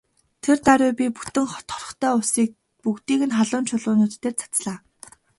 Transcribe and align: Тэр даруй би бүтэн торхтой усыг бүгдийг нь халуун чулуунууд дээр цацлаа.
Тэр 0.43 0.57
даруй 0.65 0.91
би 0.99 1.05
бүтэн 1.17 1.47
торхтой 1.69 2.13
усыг 2.19 2.49
бүгдийг 2.83 3.21
нь 3.27 3.35
халуун 3.37 3.63
чулуунууд 3.69 4.13
дээр 4.21 4.35
цацлаа. 4.41 4.77